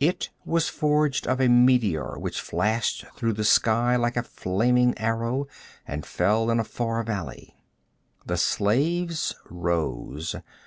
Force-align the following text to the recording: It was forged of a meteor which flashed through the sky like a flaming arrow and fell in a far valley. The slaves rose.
It 0.00 0.28
was 0.44 0.68
forged 0.68 1.26
of 1.26 1.40
a 1.40 1.48
meteor 1.48 2.18
which 2.18 2.42
flashed 2.42 3.06
through 3.16 3.32
the 3.32 3.42
sky 3.42 3.96
like 3.96 4.18
a 4.18 4.22
flaming 4.22 4.92
arrow 4.98 5.46
and 5.86 6.04
fell 6.04 6.50
in 6.50 6.60
a 6.60 6.62
far 6.64 7.02
valley. 7.02 7.56
The 8.26 8.36
slaves 8.36 9.34
rose. 9.48 10.36